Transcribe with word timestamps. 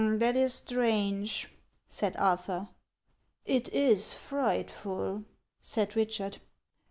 "That 0.01 0.35
is 0.35 0.55
strange," 0.55 1.51
said 1.87 2.17
Arthur." 2.17 2.69
It 3.45 3.69
is 3.71 4.15
frightful," 4.15 5.25
said 5.61 5.95
Richard. 5.95 6.39